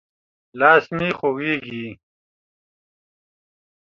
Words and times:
لاس 0.59 0.83
مې 0.97 1.09
خوږېږي. 1.17 1.85